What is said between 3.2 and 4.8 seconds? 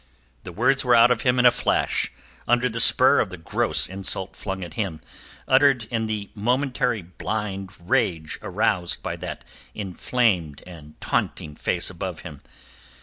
the gross insult flung at